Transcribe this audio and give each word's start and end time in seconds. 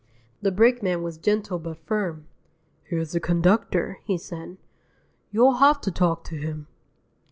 The 0.41 0.51
brakeman 0.51 1.03
was 1.03 1.19
gentle 1.19 1.59
but 1.59 1.77
firm. 1.77 2.25
"Here's 2.85 3.11
the 3.11 3.19
conductor," 3.19 3.99
he 4.03 4.17
said. 4.17 4.57
"You'll 5.29 5.57
have 5.57 5.79
to 5.81 5.91
talk 5.91 6.23
to 6.23 6.37
him." 6.37 6.65